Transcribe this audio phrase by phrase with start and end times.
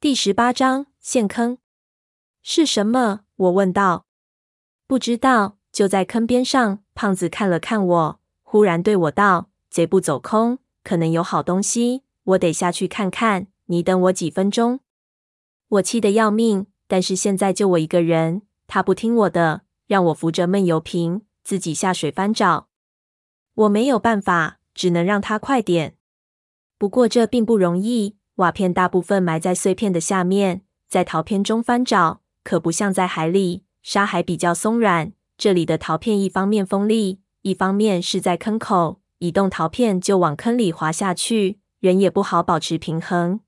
[0.00, 1.58] 第十八章陷坑。
[2.40, 3.20] 是什么？
[3.36, 4.06] 我问道。
[4.86, 6.82] 不知道，就在坑边上。
[6.94, 13.48] 胖子看了看我，忽然对我道：“贼不走空，可能有好东西，我得下去看看。
[13.66, 14.80] 你等我几分钟。”
[15.68, 22.70] 我气得要命，但是现在就我一个人，他不听我的，让我扶着闷油瓶自己下水翻找。
[23.52, 25.98] 我没有办法，只能让他快点。
[26.78, 28.16] 不过这并不容易。
[28.36, 35.12] 瓦片大部分埋在碎片的下面，在陶片中翻找可不像在海里，沙还比较松软。
[35.36, 43.40] 这里的陶片一方面锋利，一方面是在坑口，移动陶片就往坑里滑下去，人也不好保持平衡。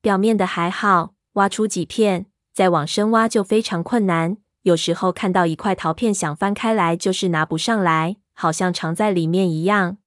[0.00, 4.36] 表面的还好，挖出几片，再往深挖就非常困难。
[4.62, 9.98] 有时候看到一块陶片想翻开来，就是拿不上来，好像藏在里面一样。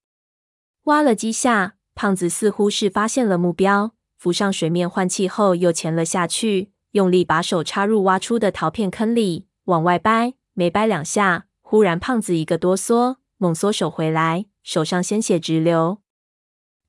[0.83, 3.91] 挖了几下，胖子似乎是发现了目标。
[4.17, 10.35] 浮上水面换气后，又潜了下去，用力把手插入挖出的陶片坑里，往外掰。
[10.53, 15.97] 没掰两下，忽然胖子一个哆嗦，猛缩手回来，手上鲜血直流。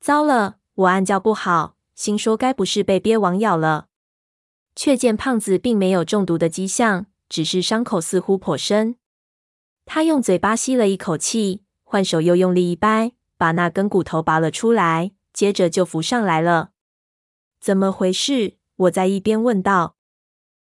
[0.00, 0.58] 糟了！
[0.74, 3.88] 我暗叫不好，心说该不是被鳖王咬了？
[4.76, 8.94] 却见胖子并没有中毒的迹象，只是伤口似乎颇深。
[9.84, 16.72] 他用嘴巴吸了一口气，换手又用力一掰，把那根骨头拔了出来，接着就浮上来了。
[17.58, 18.58] 怎么回事？
[18.76, 19.96] 我在一边问道。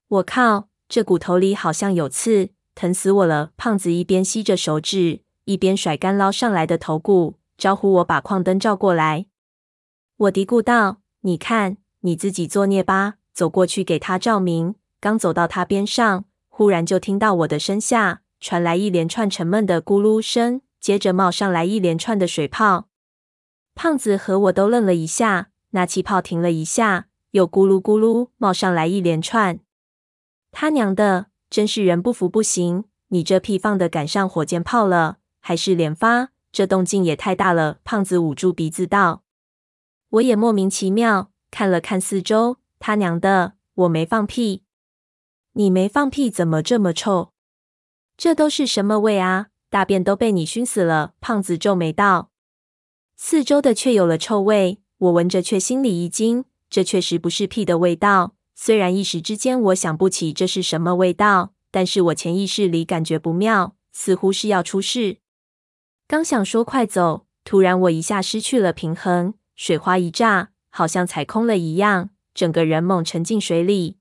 [0.08, 3.52] 我靠，这骨头里好像有刺，疼死我了！
[3.58, 9.26] 胖子一边吸着手指，一边甩干捞上来的头骨，招呼我把矿灯照过来。
[10.16, 14.76] 我嘀咕道：“你看，你自己作孽吧。”走过去给他照明。
[15.02, 22.90] 刚走到他边上，忽然就听到我的身下传来一连串沉闷的咕噜声，接着冒上来一连串的水泡。
[23.74, 25.48] 胖子和我都愣了一下。
[25.74, 29.62] 那气泡停了一下，又咕噜咕噜冒上来一连串。
[30.52, 32.84] 他娘的，真是人不服不行！
[33.08, 36.32] 你这屁放的赶上火箭炮了，还是连发？
[36.52, 37.80] 这动静也太大了！
[37.86, 39.24] 胖子捂住鼻子道。
[40.10, 42.58] 我也莫名其妙，看了看四周。
[42.78, 44.66] 他娘的，我没放屁！
[45.54, 47.32] 你没放屁，怎么这么臭？
[48.18, 49.51] 这都是什么味啊？
[49.72, 51.14] 大便都被你熏死了！
[51.22, 52.30] 胖子皱眉道。
[53.16, 54.82] 四周的却有了臭味。
[54.98, 58.36] 我闻着，却心里一惊，这确实不是屁的味道。
[58.54, 65.20] 虽然一时之间我想不起这是什么味道，但是我潜意识里感觉不妙，似乎是要出事。
[66.06, 73.96] 刚想说快走，突然我一下失去了平衡，水花一炸，好像踩空了一样，整个人猛沉进水里。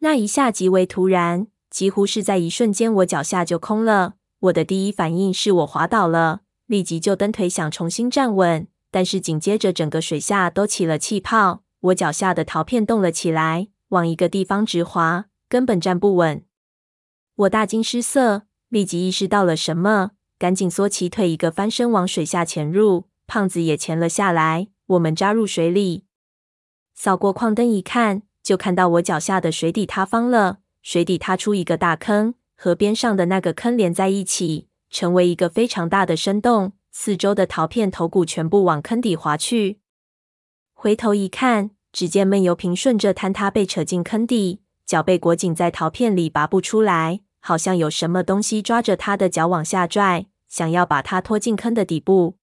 [0.00, 4.16] 那一下极为突然，几乎是在一瞬间，我脚下就空了。
[4.42, 8.66] 我的第一反应是我滑倒了，立即就蹬腿想重新站稳。
[8.90, 16.44] 但是紧接着，整个水下都起了气泡，我脚下的陶片动了起来，往一个地方直滑，根本站不稳。
[17.36, 23.04] 我大惊失色，立即意识到了什么，赶紧缩起腿，一个翻身往水下潜入。
[23.28, 26.04] 胖子也潜了下来，我们扎入水里。
[26.94, 36.74] 扫过矿灯一看，就看到我脚下的水底塌方了，水底塌出一个大坑，和边上的那个坑连在一起，成为一个非常大的深洞。
[36.92, 39.80] 四周的陶片头骨全部往坑底滑去。
[40.72, 52.36] 回头一看，只见闷油瓶顺着坍塌被扯进坑底，脚被裹紧在陶片里拔不出来，好像有什么东西抓着他的脚往下拽，想要把他拖进坑的底部。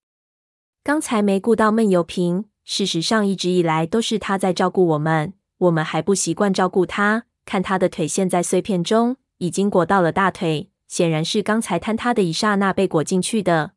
[0.84, 7.24] 刚才没顾到闷油瓶，事实上一直以来都是他在照顾我们，我们还不习惯照顾他。
[7.46, 13.72] 看他的腿陷在碎片中，已经裹到了大腿，显然是刚才坍塌的一刹那被裹进去的。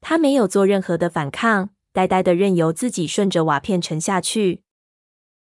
[0.00, 4.62] 他没有做任何的反抗，呆呆的任由自己顺着瓦片沉下去。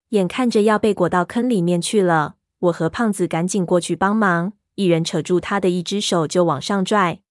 [0.09, 7.22] 眼看着要被裹到坑里面去了，我和胖子赶紧过去帮忙，一人扯住他的一只手就往上拽。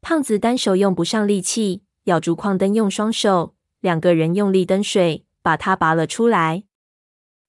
[0.00, 6.62] 胖子单手用不上力气，咬住矿灯用双手，两个人用力蹬水，把他拔了出来。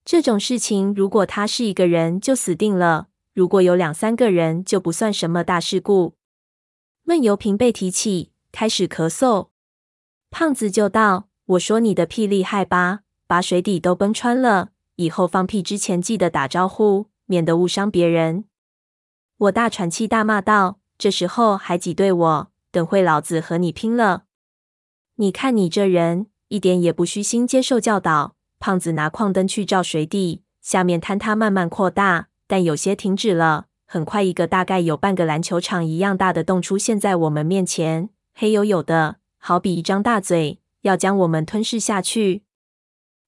[0.03, 6.15] 这种事情，如果他是一个人就死定了；如果有两三个人，就不算什么大事故。
[7.03, 8.31] 闷油瓶被提起。
[8.51, 9.49] 开始咳嗽，
[10.31, 14.69] 胖子就道：“我说你的屁厉害吧，把水底都崩穿了。
[14.95, 18.45] 以后放屁之前记得打招呼，免得误伤别人。”
[19.37, 22.51] 我大喘气，大骂道：“这时候还挤兑我？
[22.71, 24.23] 等会老子和你拼了！
[25.17, 33.67] 你看你这人，一点也不虚心接受教导。”胖子拿矿灯去照水底，下面坍塌慢慢扩大，但有些停止了。
[33.85, 38.09] 很快，一个大概有半个篮球场一样大的洞出现在我们面前。
[38.33, 42.43] 黑黝黝的，好比一张大嘴，要将我们吞噬下去。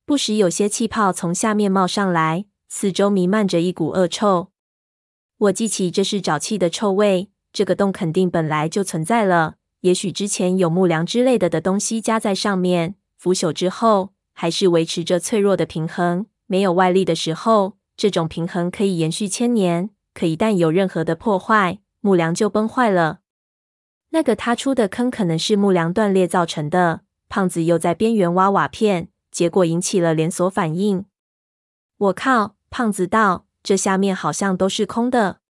[0.06, 4.50] 不时有些气泡从下面冒上来，四周弥漫着一股恶臭。
[5.38, 9.56] 我记起这是沼气的臭味，这个洞肯定本来就存在了。
[9.81, 16.25] 也许之前有木梁之类的的东西加在上面，腐朽之后还是维持着脆弱的平衡。
[16.48, 19.90] 没有外力的时候，这种平衡可以延续千年。
[20.13, 23.19] 可一旦有任何的破坏，木梁就崩坏了。
[24.12, 27.01] 那个塌出的坑可能是木梁断裂造成的。
[27.28, 31.04] 胖子又在边缘挖瓦片，结果引起了连锁反应。
[31.98, 32.56] 我靠！
[32.69, 35.42] 胖子道：“这下面好像都是空的。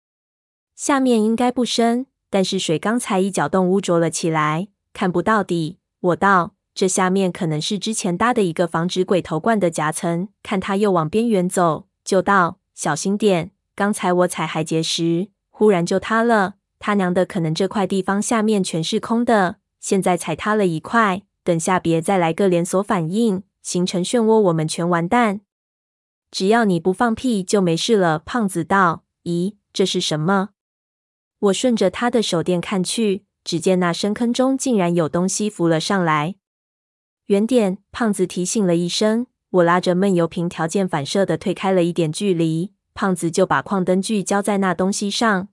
[0.74, 16.54] 下面应该不深，但是水刚才一搅动污浊了起来，看不到底。”我道：“这下面可能是之前搭的一个防止鬼头罐的夹层。”看他又往边缘走，就道：“小心点。”刚才我踩海结时，忽然就塌了。
[16.78, 19.56] 他娘的，可能这块地方下面全是空的。
[19.78, 25.42] 现在踩塌了一块，等下别再来个连锁反应，形成漩涡，我们全完蛋。
[26.30, 28.20] 只要你不放屁，就没事了。
[28.20, 30.48] 胖子道：“咦，这是什么？”
[31.40, 36.36] 我顺着他的手电看去，只见那深坑中竟然有东西浮了上来。
[37.26, 37.76] 远点！
[37.92, 39.26] 胖子提醒了一声。
[39.50, 42.72] 我拉着闷油瓶，条件反射的退开了一点距离。
[42.94, 45.48] 胖子就把矿灯具浇在那东西上，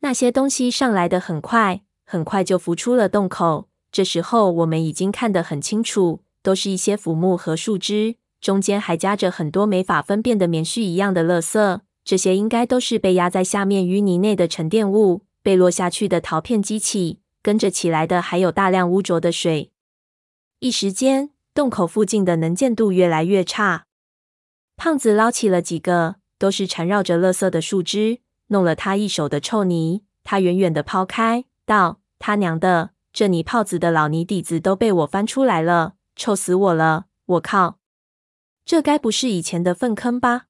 [0.00, 3.68] 那些东西上来的很快，很快就浮出了洞口。
[3.92, 11.80] 这时候我们已经看得很清楚，都是一些腐木和树枝，中间还夹着很多没法分辨的棉絮一样的垃圾。
[12.04, 19.70] 这些应该都是被压在下面淤泥内的沉淀物，被落下去的陶片激起，跟着起来的还有大量污浊的水。
[20.58, 23.86] 一时间，洞口附近的能见度越来越差。
[24.76, 26.14] 胖子捞起了几个。
[26.38, 30.04] 都是缠绕着垃圾的树枝，弄了他一手的臭泥。
[30.22, 37.06] 他远远的抛开，道：“他娘的，这泥泡子的老泥底子都被我翻出来了，臭死我了！
[37.26, 37.80] 我靠，
[38.64, 40.44] 这该不是以前的粪坑吧？”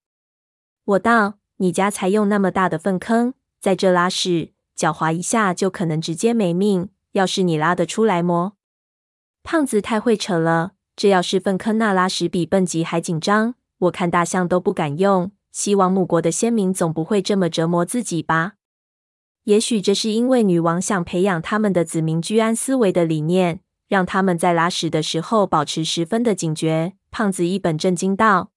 [0.85, 6.91] 我道：“你家才用那么大的粪坑，在这拉屎，脚滑一下就可能直接没命。
[7.13, 8.53] 要是你拉得出来么？”
[9.43, 15.31] 胖子太会扯了，这要是粪坑，那拉屎比蹦极还紧张，我看大象都不敢用。
[15.53, 18.55] 西王母国的先民总不会这么折磨自己吧？
[19.45, 26.95] 也许这是因为女王想培养他们的子民居安思危的理念，让他们在拉屎的时候保持十分的警觉。
[27.13, 28.51] 胖子一本正经道：“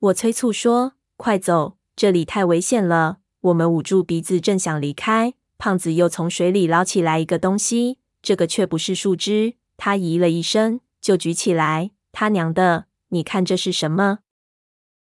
[0.00, 9.56] 我催促说，快走，这里太危险了。”我们捂住鼻子正想离开，胖子又从水里捞起来一个东西，这个却不是树枝。
[9.76, 11.90] 他咦了一声，就举起来。
[12.12, 14.18] 他娘的，你看这是什么？